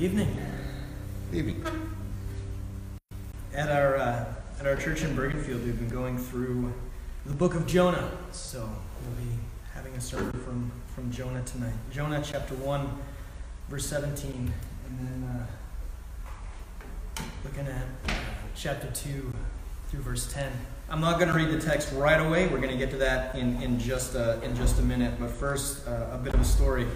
[0.00, 0.34] evening.
[1.30, 1.62] Evening.
[3.52, 4.24] At our uh,
[4.58, 6.72] at our church in Bergenfield, we've been going through
[7.26, 8.10] the book of Jonah.
[8.32, 9.30] So we'll be
[9.74, 11.74] having a sermon from from Jonah tonight.
[11.92, 12.88] Jonah chapter one,
[13.68, 14.50] verse seventeen,
[14.88, 15.46] and then
[17.18, 18.14] uh, looking at uh,
[18.54, 19.30] chapter two
[19.90, 20.50] through verse ten.
[20.88, 22.46] I'm not going to read the text right away.
[22.46, 25.20] We're going to get to that in in just a, in just a minute.
[25.20, 26.86] But first, uh, a bit of a story.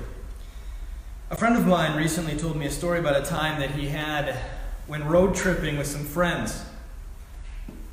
[1.30, 4.36] A friend of mine recently told me a story about a time that he had
[4.86, 6.62] when road tripping with some friends.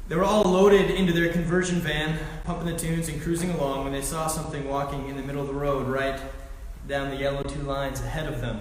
[0.09, 3.93] They were all loaded into their conversion van, pumping the tunes and cruising along when
[3.93, 6.19] they saw something walking in the middle of the road right
[6.89, 8.59] down the yellow two lines ahead of them.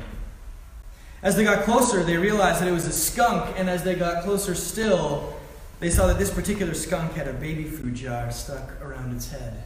[1.20, 4.23] As they got closer, they realized that it was a skunk, and as they got
[4.23, 5.34] closer still,
[5.80, 9.64] they saw that this particular skunk had a baby food jar stuck around its head.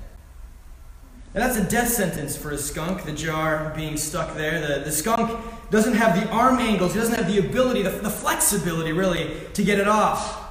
[1.35, 4.61] And that's a death sentence for a skunk, the jar being stuck there.
[4.61, 5.37] The, the skunk
[5.71, 9.65] doesn't have the arm angles, he doesn't have the ability, the, the flexibility really, to
[9.65, 10.43] get it off.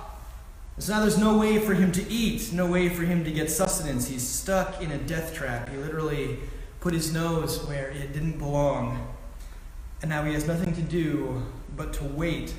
[0.79, 3.49] So now there's no way for him to eat, no way for him to get
[3.49, 4.07] sustenance.
[4.07, 5.69] He's stuck in a death trap.
[5.69, 6.39] He literally
[6.81, 9.07] put his nose where it didn't belong.
[10.01, 11.43] And now he has nothing to do
[11.77, 12.53] but to wait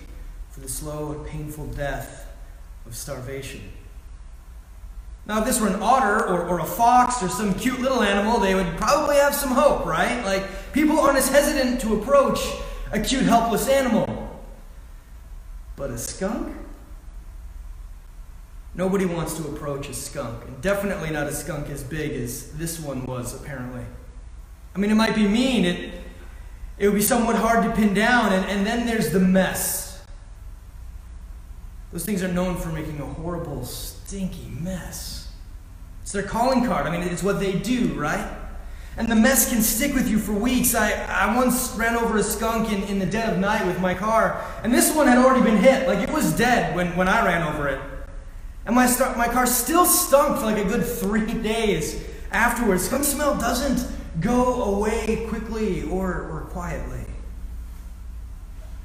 [0.50, 2.27] for the slow and painful death
[2.86, 3.61] of starvation.
[5.27, 8.39] Now, if this were an otter or, or a fox or some cute little animal,
[8.39, 10.22] they would probably have some hope, right?
[10.25, 12.41] Like, people aren't as hesitant to approach
[12.92, 14.42] a cute, helpless animal.
[15.77, 16.55] But a skunk?
[18.75, 22.78] Nobody wants to approach a skunk, and definitely not a skunk as big as this
[22.78, 23.84] one was, apparently.
[24.75, 25.94] I mean, it might be mean, it,
[26.77, 29.94] it would be somewhat hard to pin down, and, and then there's the mess.
[31.95, 35.28] Those things are known for making a horrible, stinky mess.
[36.03, 36.89] It's their calling card.
[36.89, 38.37] I mean, it's what they do, right?
[38.97, 40.75] And the mess can stick with you for weeks.
[40.75, 43.94] I, I once ran over a skunk in, in the dead of night with my
[43.94, 45.87] car, and this one had already been hit.
[45.87, 47.81] Like, it was dead when, when I ran over it.
[48.66, 52.03] And my, st- my car still stunk for like a good three days
[52.33, 52.87] afterwards.
[52.87, 53.88] Skunk smell doesn't
[54.21, 57.03] go away quickly or, or quietly.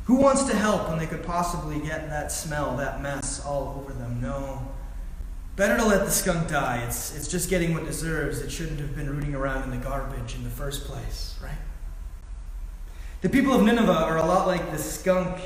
[0.09, 3.93] Who wants to help when they could possibly get that smell, that mess all over
[3.93, 4.19] them?
[4.19, 4.67] No.
[5.55, 6.83] Better to let the skunk die.
[6.87, 8.39] It's, it's just getting what deserves.
[8.39, 11.59] It shouldn't have been rooting around in the garbage in the first place, right?
[13.21, 15.39] The people of Nineveh are a lot like the skunk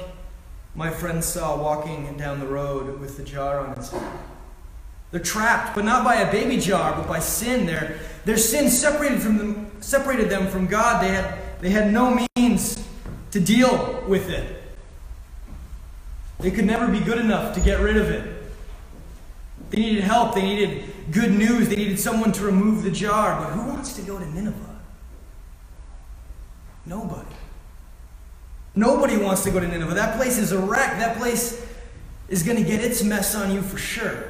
[0.76, 4.18] my friend saw walking down the road with the jar on its head.
[5.12, 7.66] They're trapped, but not by a baby jar, but by sin.
[7.66, 11.04] Their, their sin separated, from them, separated them from God.
[11.04, 12.83] They had, they had no means
[13.34, 14.62] to deal with it.
[16.40, 18.44] They could never be good enough to get rid of it.
[19.72, 20.36] They needed help.
[20.36, 21.68] They needed good news.
[21.68, 23.44] They needed someone to remove the jar.
[23.44, 24.80] But who wants to go to Nineveh?
[26.86, 27.36] Nobody.
[28.76, 29.96] Nobody wants to go to Nineveh.
[29.96, 31.00] That place is a wreck.
[31.00, 31.66] That place
[32.30, 34.28] is going to get its mess on you for sure.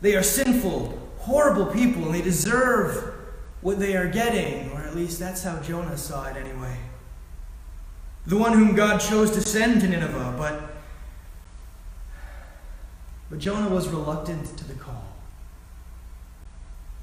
[0.00, 3.14] They are sinful, horrible people, and they deserve
[3.60, 6.76] what they are getting, or at least that's how Jonah saw it anyway.
[8.26, 10.72] The one whom God chose to send to Nineveh, but
[13.32, 15.04] but Jonah was reluctant to the call.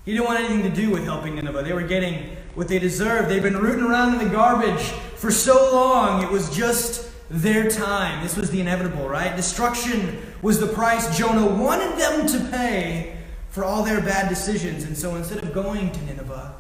[0.06, 1.64] He didn't want anything to do with helping Nineveh.
[1.64, 3.30] They were getting what they deserved.
[3.30, 4.82] They'd been rooting around in the garbage
[5.16, 6.22] for so long.
[6.24, 8.22] It was just their time.
[8.22, 9.36] This was the inevitable, right?
[9.36, 13.18] Destruction was the price Jonah wanted them to pay
[13.50, 14.84] for all their bad decisions.
[14.84, 16.54] And so instead of going to Nineveh,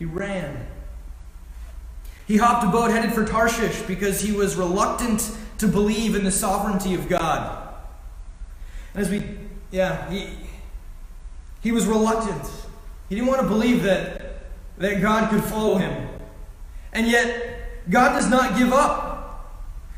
[0.00, 0.66] he ran.
[2.26, 6.32] He hopped a boat headed for Tarshish because he was reluctant to believe in the
[6.32, 7.74] sovereignty of God.
[8.94, 9.22] And as we,
[9.70, 10.30] yeah, he,
[11.62, 12.50] he was reluctant.
[13.08, 14.46] He didn't want to believe that,
[14.78, 16.08] that God could follow him.
[16.92, 19.16] And yet, God does not give up.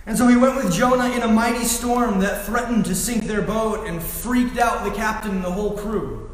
[0.05, 3.43] And so he went with Jonah in a mighty storm that threatened to sink their
[3.43, 6.31] boat and freaked out the captain and the whole crew.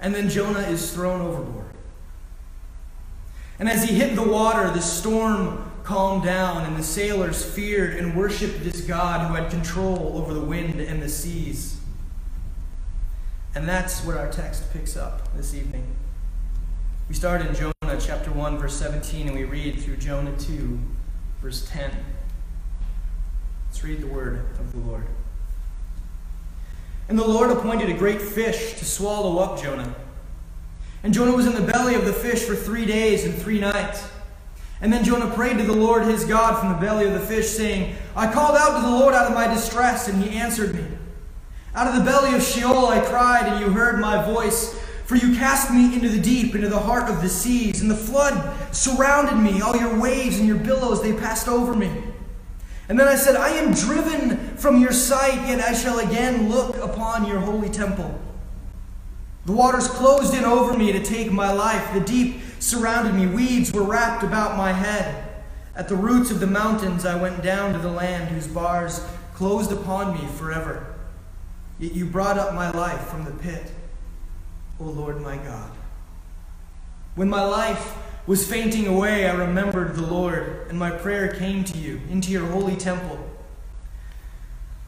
[0.00, 1.69] And then Jonah is thrown overboard.
[3.60, 8.16] And as he hit the water, the storm calmed down, and the sailors feared and
[8.16, 11.78] worshiped this God who had control over the wind and the seas.
[13.54, 15.86] And that's where our text picks up this evening.
[17.08, 20.78] We start in Jonah chapter 1, verse 17, and we read through Jonah 2,
[21.42, 21.90] verse 10.
[23.68, 25.06] Let's read the word of the Lord.
[27.10, 29.94] And the Lord appointed a great fish to swallow up Jonah.
[31.02, 34.06] And Jonah was in the belly of the fish for three days and three nights.
[34.82, 37.48] And then Jonah prayed to the Lord his God from the belly of the fish,
[37.48, 40.84] saying, I called out to the Lord out of my distress, and he answered me.
[41.74, 44.78] Out of the belly of Sheol I cried, and you heard my voice.
[45.04, 47.96] For you cast me into the deep, into the heart of the seas, and the
[47.96, 49.60] flood surrounded me.
[49.60, 51.90] All your waves and your billows, they passed over me.
[52.88, 56.76] And then I said, I am driven from your sight, yet I shall again look
[56.76, 58.20] upon your holy temple.
[59.50, 61.92] The waters closed in over me to take my life.
[61.92, 63.26] The deep surrounded me.
[63.26, 65.24] Weeds were wrapped about my head.
[65.74, 69.04] At the roots of the mountains I went down to the land whose bars
[69.34, 70.94] closed upon me forever.
[71.80, 73.72] Yet you brought up my life from the pit.
[74.78, 75.72] O Lord my God.
[77.16, 77.96] When my life
[78.28, 82.46] was fainting away, I remembered the Lord, and my prayer came to you, into your
[82.46, 83.18] holy temple.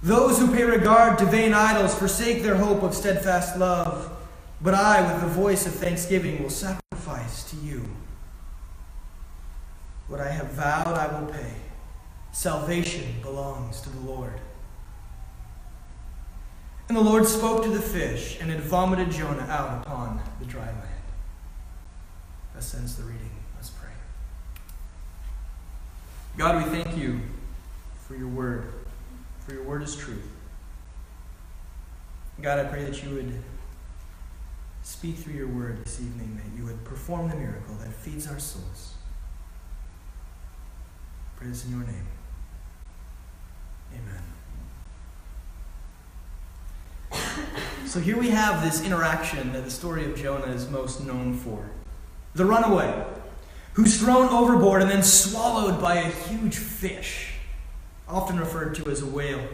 [0.04, 4.18] Those who pay regard to vain idols forsake their hope of steadfast love,
[4.62, 7.84] but I, with the voice of thanksgiving, will sacrifice to you.
[10.06, 11.54] What I have vowed, I will pay.
[12.32, 14.40] Salvation belongs to the Lord.
[16.88, 20.66] And the Lord spoke to the fish, and it vomited Jonah out upon the dry
[20.66, 20.78] land.
[22.54, 23.30] Thus ends the reading.
[23.56, 23.90] Let's pray.
[26.36, 27.20] God, we thank you
[28.06, 28.72] for your word,
[29.40, 30.26] for your word is truth.
[32.40, 33.42] God, I pray that you would
[34.82, 38.38] speak through your word this evening, that you would perform the miracle that feeds our
[38.38, 38.94] souls.
[41.36, 42.06] Pray in your name.
[43.92, 44.22] Amen.
[47.86, 51.68] So here we have this interaction that the story of Jonah is most known for.
[52.34, 53.04] The runaway,
[53.74, 57.34] who's thrown overboard and then swallowed by a huge fish,
[58.08, 59.46] often referred to as a whale.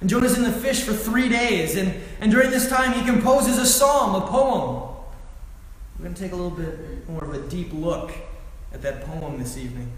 [0.00, 3.58] And Jonah's in the fish for three days, and, and during this time he composes
[3.58, 4.94] a psalm, a poem.
[5.98, 8.12] We're going to take a little bit more of a deep look
[8.72, 9.90] at that poem this evening.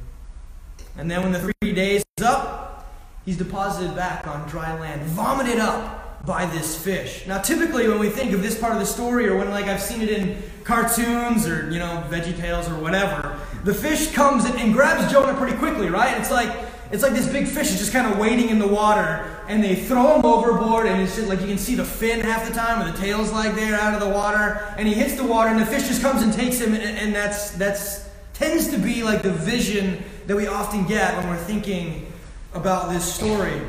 [0.97, 2.91] And then when the three days is up,
[3.26, 7.26] he's deposited back on dry land, vomited up by this fish.
[7.26, 9.81] Now, typically, when we think of this part of the story, or when like I've
[9.81, 14.58] seen it in cartoons or you know Veggie Tales or whatever, the fish comes and,
[14.58, 16.19] and grabs Jonah pretty quickly, right?
[16.19, 16.50] It's like
[16.92, 19.76] it's like this big fish is just kind of waiting in the water, and they
[19.76, 22.82] throw him overboard, and it's just like you can see the fin half the time,
[22.82, 25.60] or the tail's like there out of the water, and he hits the water, and
[25.60, 29.22] the fish just comes and takes him, and, and that's that's tends to be like
[29.22, 32.10] the vision that we often get when we're thinking
[32.54, 33.60] about this story.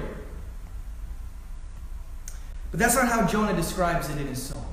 [2.72, 4.66] But that's not how Jonah describes it in his psalm.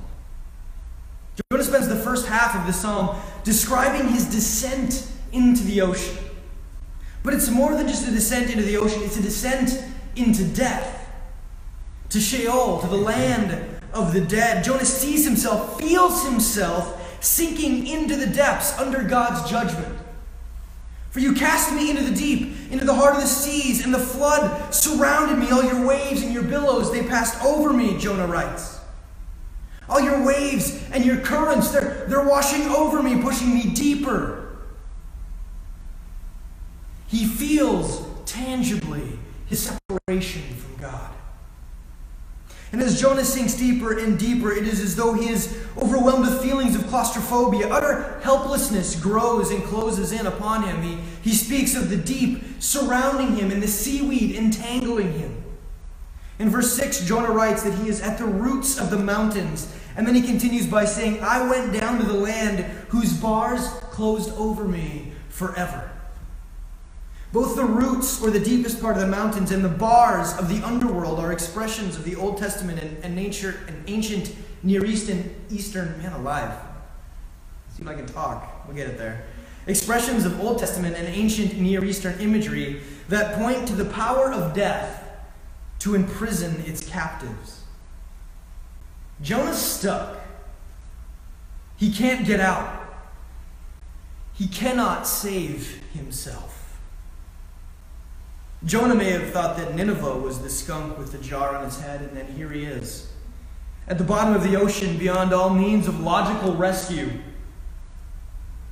[1.50, 6.16] Jonah spends the first half of the psalm describing his descent into the ocean.
[7.28, 9.84] But it's more than just a descent into the ocean, it's a descent
[10.16, 11.12] into death,
[12.08, 14.64] to Sheol, to the land of the dead.
[14.64, 19.94] Jonah sees himself, feels himself sinking into the depths under God's judgment.
[21.10, 23.98] For you cast me into the deep, into the heart of the seas, and the
[23.98, 25.50] flood surrounded me.
[25.50, 28.80] All your waves and your billows, they passed over me, Jonah writes.
[29.86, 34.47] All your waves and your currents, they're, they're washing over me, pushing me deeper.
[37.08, 41.10] He feels tangibly his separation from God.
[42.70, 46.43] And as Jonah sinks deeper and deeper, it is as though he is overwhelmed with
[46.43, 47.66] feelings of claustrophobia.
[47.69, 50.82] Utter helplessness grows and closes in upon him.
[50.82, 55.43] He, he speaks of the deep surrounding him and the seaweed entangling him.
[56.38, 59.75] In verse 6, Jonah writes that he is at the roots of the mountains.
[59.97, 64.30] And then he continues by saying, I went down to the land whose bars closed
[64.37, 65.90] over me forever.
[67.32, 70.64] Both the roots, or the deepest part of the mountains, and the bars of the
[70.66, 75.99] underworld are expressions of the Old Testament and, and nature and ancient Near Eastern, Eastern,
[75.99, 76.58] man alive.
[77.76, 78.66] See if I can talk.
[78.66, 79.25] We'll get it there.
[79.66, 84.54] Expressions of Old Testament and ancient Near Eastern imagery that point to the power of
[84.54, 85.04] death
[85.80, 87.62] to imprison its captives.
[89.23, 90.18] Jonah's stuck.
[91.76, 92.85] He can't get out.
[94.35, 96.57] He cannot save himself.
[98.64, 102.02] Jonah may have thought that Nineveh was the skunk with the jar on his head,
[102.02, 103.08] and then here he is.
[103.86, 107.10] At the bottom of the ocean, beyond all means of logical rescue,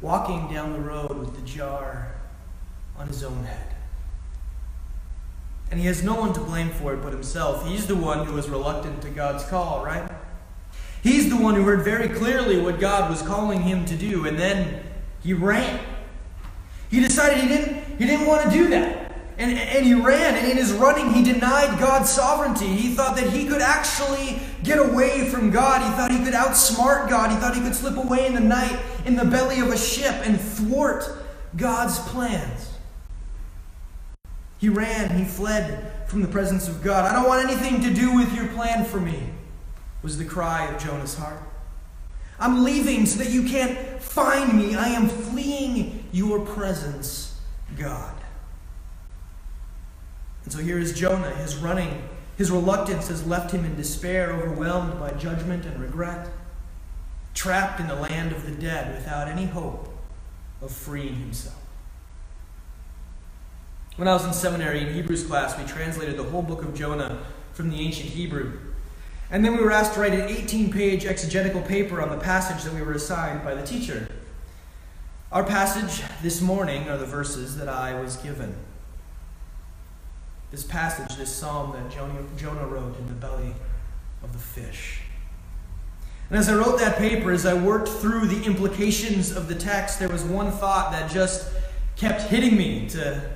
[0.00, 2.14] walking down the road with the jar
[2.98, 3.74] on his own head.
[5.70, 7.66] And he has no one to blame for it but himself.
[7.66, 10.10] He's the one who was reluctant to God's call, right?
[11.02, 14.38] He's the one who heard very clearly what God was calling him to do, and
[14.38, 14.82] then
[15.22, 15.80] he ran.
[16.90, 19.05] He decided he didn't, he didn't want to do that.
[19.38, 22.68] And, and he ran, and in his running, he denied God's sovereignty.
[22.68, 25.82] He thought that he could actually get away from God.
[25.82, 27.30] He thought he could outsmart God.
[27.30, 30.14] He thought he could slip away in the night in the belly of a ship
[30.24, 31.04] and thwart
[31.54, 32.72] God's plans.
[34.58, 37.04] He ran, he fled from the presence of God.
[37.04, 39.22] I don't want anything to do with your plan for me,
[40.02, 41.42] was the cry of Jonah's heart.
[42.38, 44.76] I'm leaving so that you can't find me.
[44.76, 47.38] I am fleeing your presence,
[47.78, 48.15] God.
[50.46, 51.34] And so here is Jonah.
[51.34, 56.28] His running, his reluctance has left him in despair, overwhelmed by judgment and regret,
[57.34, 59.88] trapped in the land of the dead without any hope
[60.62, 61.60] of freeing himself.
[63.96, 67.18] When I was in seminary in Hebrews class, we translated the whole book of Jonah
[67.52, 68.58] from the ancient Hebrew.
[69.32, 72.62] And then we were asked to write an 18 page exegetical paper on the passage
[72.62, 74.06] that we were assigned by the teacher.
[75.32, 78.54] Our passage this morning are the verses that I was given.
[80.50, 81.90] This passage, this psalm that
[82.36, 83.54] Jonah wrote in the belly
[84.22, 85.00] of the fish.
[86.28, 89.98] And as I wrote that paper, as I worked through the implications of the text,
[90.00, 91.52] there was one thought that just
[91.94, 93.30] kept hitting me to,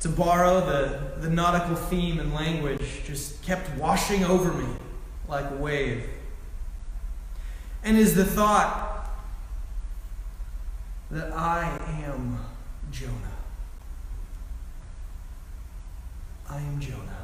[0.00, 4.68] to borrow the, the nautical theme and language, just kept washing over me
[5.28, 6.08] like a wave.
[7.82, 9.10] And is the thought
[11.10, 12.38] that I am
[12.90, 13.35] Jonah.
[16.48, 17.16] I am Jonah.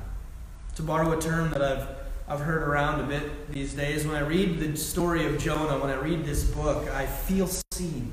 [0.77, 1.87] To borrow a term that I've,
[2.29, 5.91] I've heard around a bit these days, when I read the story of Jonah, when
[5.91, 8.13] I read this book, I feel seen.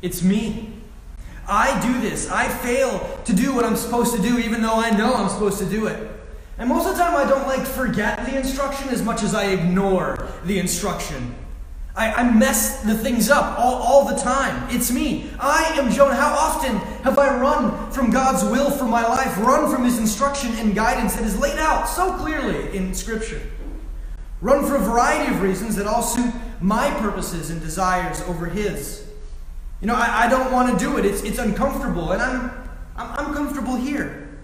[0.00, 0.72] It's me.
[1.46, 2.30] I do this.
[2.30, 5.58] I fail to do what I'm supposed to do, even though I know I'm supposed
[5.58, 6.10] to do it.
[6.56, 9.46] And most of the time, I don't like forget the instruction as much as I
[9.46, 11.34] ignore the instruction.
[11.96, 14.66] I, I mess the things up all, all the time.
[14.68, 15.30] It's me.
[15.38, 16.16] I am Jonah.
[16.16, 20.50] How often have I run from God's will for my life, run from His instruction
[20.56, 23.40] and guidance that is laid out so clearly in Scripture?
[24.40, 29.06] Run for a variety of reasons that all suit my purposes and desires over His.
[29.80, 31.04] You know, I, I don't want to do it.
[31.04, 32.50] It's, it's uncomfortable, and I'm,
[32.96, 34.36] I'm, I'm comfortable here.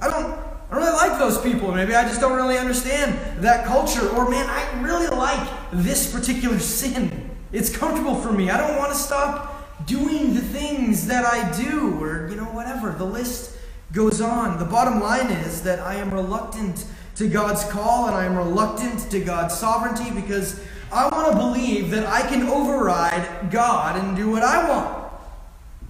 [0.00, 0.37] I don't
[0.70, 1.72] I don't really like those people.
[1.72, 4.06] Maybe I just don't really understand that culture.
[4.10, 7.30] Or, man, I really like this particular sin.
[7.52, 8.50] It's comfortable for me.
[8.50, 12.92] I don't want to stop doing the things that I do, or, you know, whatever.
[12.92, 13.56] The list
[13.92, 14.58] goes on.
[14.58, 16.84] The bottom line is that I am reluctant
[17.16, 20.60] to God's call and I am reluctant to God's sovereignty because
[20.92, 25.12] I want to believe that I can override God and do what I want.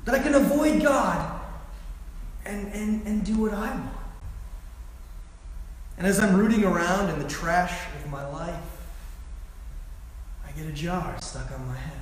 [0.05, 1.41] That I can avoid God
[2.45, 3.98] and, and, and do what I want.
[5.99, 8.55] And as I'm rooting around in the trash of my life,
[10.47, 11.93] I get a jar stuck on my head.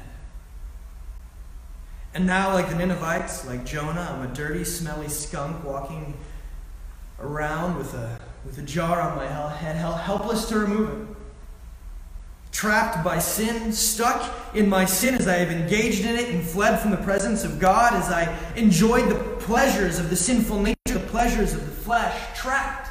[2.12, 6.14] And now, like the Ninevites, like Jonah, I'm a dirty, smelly skunk walking
[7.18, 11.16] around with a, with a jar on my head, helpless to remove it.
[12.52, 16.80] Trapped by sin, stuck in my sin as I have engaged in it and fled
[16.80, 21.00] from the presence of God, as I enjoyed the pleasures of the sinful nature, the
[21.00, 22.86] pleasures of the flesh, trapped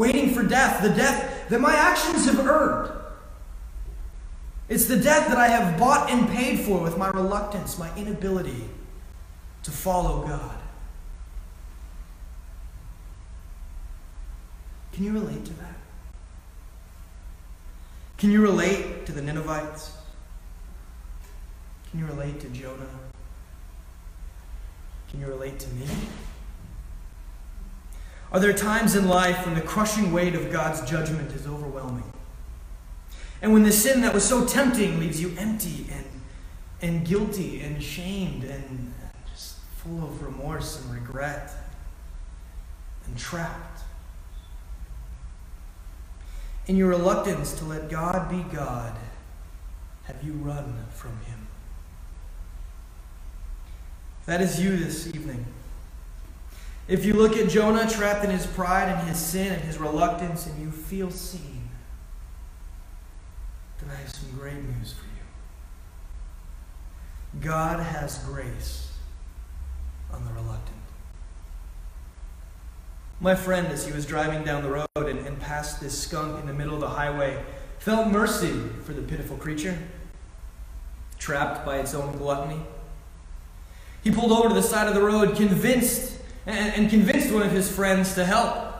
[0.00, 2.90] waiting for death, the death that my actions have earned.
[4.66, 8.64] It's the death that I have bought and paid for with my reluctance, my inability
[9.62, 10.56] to follow God.
[14.92, 15.76] Can you relate to that?
[18.16, 19.92] Can you relate to the Ninevites?
[21.90, 22.86] Can you relate to Jonah?
[25.10, 25.84] Can you relate to me?
[28.32, 32.10] Are there times in life when the crushing weight of God's judgment is overwhelming?
[33.42, 36.04] And when the sin that was so tempting leaves you empty and,
[36.80, 38.94] and guilty and shamed and
[39.32, 41.50] just full of remorse and regret
[43.06, 43.82] and trapped?
[46.66, 48.94] In your reluctance to let God be God,
[50.04, 51.48] have you run from Him?
[54.26, 55.44] That is you this evening.
[56.90, 60.48] If you look at Jonah trapped in his pride and his sin and his reluctance,
[60.48, 61.68] and you feel seen,
[63.80, 65.10] then I have some great news for you.
[67.42, 68.90] God has grace
[70.12, 70.78] on the reluctant.
[73.20, 76.48] My friend, as he was driving down the road and, and passed this skunk in
[76.48, 77.40] the middle of the highway,
[77.78, 78.50] felt mercy
[78.84, 79.78] for the pitiful creature,
[81.20, 82.62] trapped by its own gluttony.
[84.02, 86.16] He pulled over to the side of the road, convinced
[86.46, 88.70] and, and convinced one of his friends to help.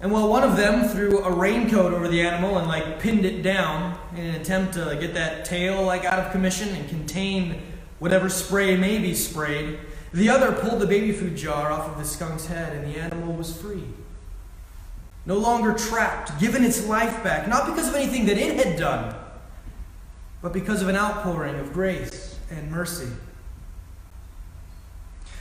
[0.00, 3.42] And while one of them threw a raincoat over the animal and like pinned it
[3.42, 7.60] down in an attempt to get that tail like out of commission and contain
[7.98, 9.78] whatever spray may be sprayed,
[10.12, 13.34] the other pulled the baby food jar off of the skunk's head and the animal
[13.34, 13.82] was free.
[15.26, 19.14] No longer trapped, given its life back, not because of anything that it had done,
[20.40, 23.08] but because of an outpouring of grace and mercy.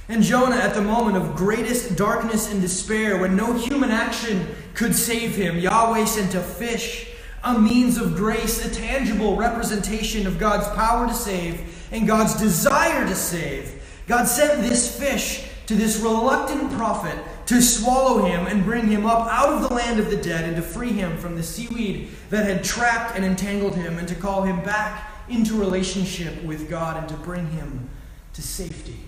[0.09, 4.95] And Jonah, at the moment of greatest darkness and despair, when no human action could
[4.95, 7.09] save him, Yahweh sent a fish,
[7.43, 13.05] a means of grace, a tangible representation of God's power to save and God's desire
[13.05, 13.73] to save,
[14.07, 19.27] God sent this fish to this reluctant prophet to swallow him and bring him up
[19.27, 22.45] out of the land of the dead and to free him from the seaweed that
[22.45, 27.09] had trapped and entangled him and to call him back into relationship with God and
[27.09, 27.89] to bring him
[28.33, 29.06] to safety.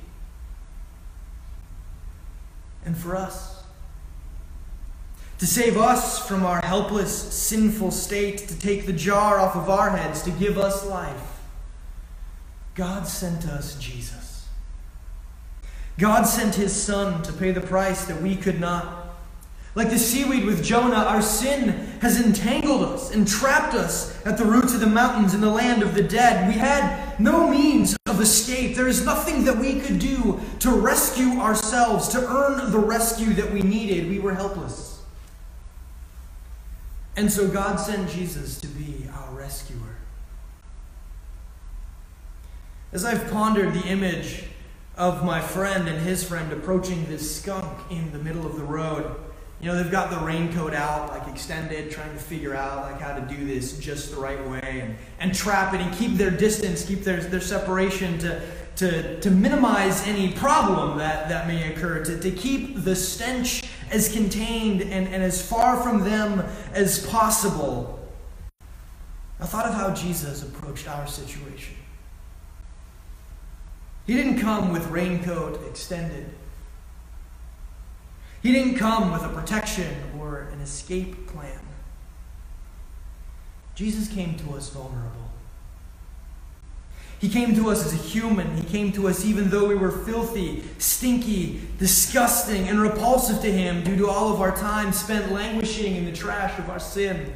[2.85, 3.63] And for us,
[5.39, 9.89] to save us from our helpless, sinful state, to take the jar off of our
[9.89, 11.39] heads, to give us life,
[12.75, 14.47] God sent us Jesus.
[15.97, 18.98] God sent his Son to pay the price that we could not.
[19.75, 21.69] Like the seaweed with Jonah, our sin
[22.01, 25.83] has entangled us and trapped us at the roots of the mountains in the land
[25.83, 26.47] of the dead.
[26.47, 28.75] We had no means of escape.
[28.75, 33.53] There is nothing that we could do to rescue ourselves, to earn the rescue that
[33.53, 34.09] we needed.
[34.09, 35.01] We were helpless.
[37.15, 39.97] And so God sent Jesus to be our rescuer.
[42.91, 44.45] As I've pondered the image
[44.97, 49.15] of my friend and his friend approaching this skunk in the middle of the road,
[49.61, 53.13] you know, they've got the raincoat out, like extended, trying to figure out like how
[53.13, 56.85] to do this just the right way and, and trap it and keep their distance,
[56.85, 58.41] keep their, their separation to,
[58.77, 64.11] to, to minimize any problem that, that may occur, to, to keep the stench as
[64.13, 66.39] contained and, and as far from them
[66.73, 67.99] as possible.
[69.41, 71.75] I thought of how Jesus approached our situation.
[74.07, 76.29] He didn't come with raincoat extended.
[78.41, 81.59] He didn't come with a protection or an escape plan.
[83.75, 85.29] Jesus came to us vulnerable.
[87.19, 88.55] He came to us as a human.
[88.55, 93.83] He came to us even though we were filthy, stinky, disgusting, and repulsive to Him
[93.83, 97.33] due to all of our time spent languishing in the trash of our sin.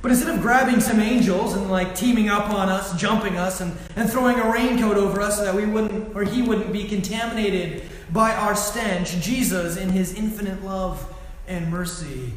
[0.00, 3.76] But instead of grabbing some angels and like teaming up on us, jumping us, and,
[3.96, 7.82] and throwing a raincoat over us so that we wouldn't or he wouldn't be contaminated
[8.10, 11.12] by our stench, Jesus, in his infinite love
[11.48, 12.32] and mercy,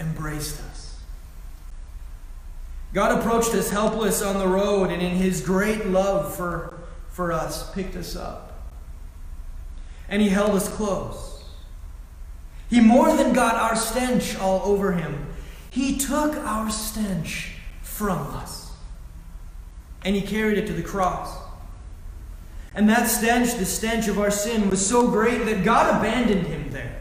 [0.00, 1.00] embraced us.
[2.94, 6.78] God approached us helpless on the road and in his great love for,
[7.10, 8.70] for us picked us up.
[10.08, 11.44] And he held us close.
[12.70, 15.26] He more than got our stench all over him.
[15.70, 18.72] He took our stench from us.
[20.04, 21.36] And he carried it to the cross.
[22.74, 26.70] And that stench, the stench of our sin, was so great that God abandoned him
[26.70, 27.00] there.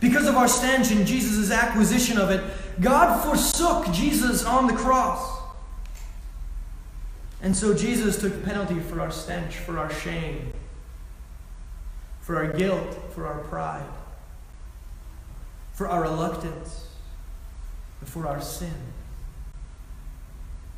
[0.00, 2.42] Because of our stench and Jesus' acquisition of it,
[2.80, 5.38] God forsook Jesus on the cross.
[7.42, 10.52] And so Jesus took penalty for our stench, for our shame,
[12.20, 13.86] for our guilt, for our pride,
[15.72, 16.88] for our reluctance,
[18.00, 18.74] and for our sin.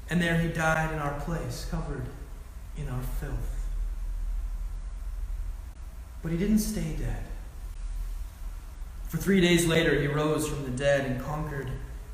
[0.09, 2.07] And there he died in our place, covered
[2.77, 3.52] in our filth.
[6.23, 7.25] But he didn't stay dead.
[9.09, 11.71] For three days later, he rose from the dead and conquered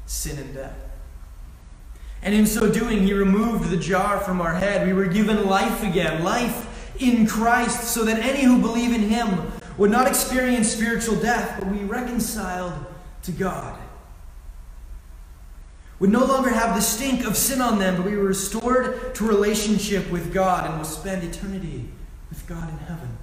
[0.06, 0.76] sin and death.
[2.22, 4.86] And in so doing, he removed the jar from our head.
[4.86, 6.66] We were given life again, life
[7.00, 11.72] in Christ, so that any who believe in him would not experience spiritual death, but
[11.72, 12.74] be reconciled
[13.22, 13.78] to God.
[16.00, 19.24] Would no longer have the stink of sin on them, but we were restored to
[19.26, 21.88] relationship with God and will spend eternity
[22.28, 23.18] with God in heaven.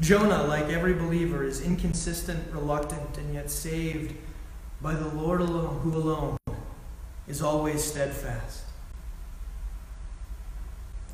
[0.00, 4.14] Jonah, like every believer, is inconsistent, reluctant, and yet saved
[4.80, 6.38] by the Lord alone, who alone
[7.28, 8.64] is always steadfast.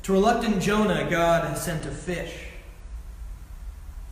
[0.03, 2.33] To reluctant Jonah, God has sent a fish.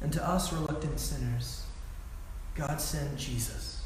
[0.02, 1.64] And to us, reluctant sinners,
[2.54, 3.82] God sent Jesus.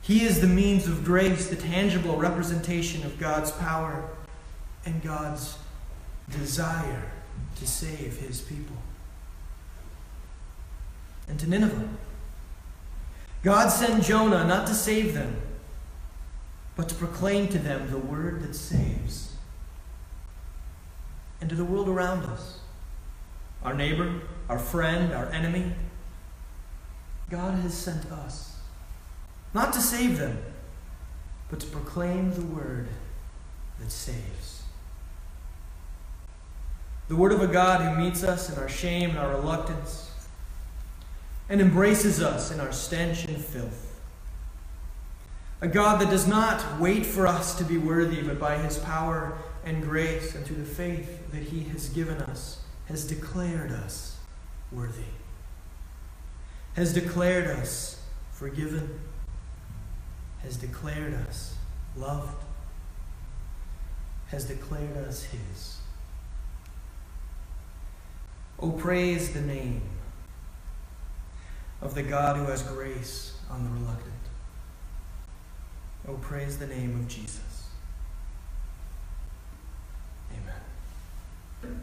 [0.00, 4.08] He is the means of grace, the tangible representation of God's power
[4.86, 5.58] and God's
[6.30, 7.10] desire
[7.56, 8.76] to save his people
[11.28, 11.88] and to Nineveh.
[13.42, 15.40] God sent Jonah not to save them,
[16.76, 19.36] but to proclaim to them the word that saves.
[21.40, 22.60] And to the world around us,
[23.62, 25.72] our neighbor, our friend, our enemy,
[27.30, 28.56] God has sent us
[29.52, 30.38] not to save them,
[31.50, 32.88] but to proclaim the word
[33.78, 34.62] that saves.
[37.08, 40.03] The word of a God who meets us in our shame and our reluctance
[41.48, 44.00] and embraces us in our stench and filth.
[45.60, 49.38] A God that does not wait for us to be worthy, but by his power
[49.64, 54.18] and grace and through the faith that he has given us, has declared us
[54.70, 55.04] worthy,
[56.74, 58.02] has declared us
[58.32, 59.00] forgiven,
[60.42, 61.54] has declared us
[61.96, 62.44] loved,
[64.28, 65.78] has declared us His.
[68.58, 69.82] Oh, praise the name
[71.84, 74.12] of the God who has grace on the reluctant.
[76.08, 77.68] Oh, praise the name of Jesus.
[81.62, 81.80] Amen.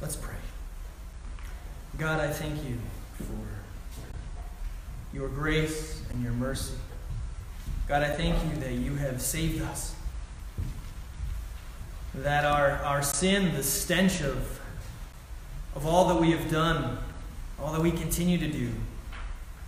[0.00, 0.36] Let's pray.
[1.98, 2.78] God, I thank you
[3.14, 3.24] for
[5.12, 6.74] your grace and your mercy.
[7.88, 9.96] God, I thank you that you have saved us.
[12.14, 14.59] That our, our sin, the stench of,
[15.74, 16.98] of all that we have done,
[17.60, 18.70] all that we continue to do,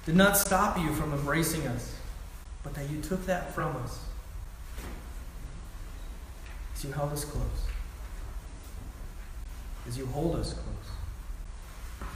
[0.05, 1.95] did not stop you from embracing us,
[2.63, 4.01] but that you took that from us.
[6.75, 7.45] As you held us close.
[9.87, 10.67] As you hold us close.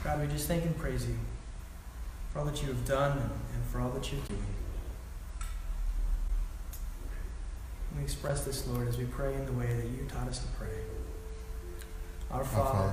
[0.02, 1.16] God, we just thank and praise you
[2.32, 4.42] for all that you have done and for all that you're doing.
[7.96, 10.46] We express this, Lord, as we pray in the way that you taught us to
[10.58, 10.68] pray.
[12.30, 12.92] Our Father,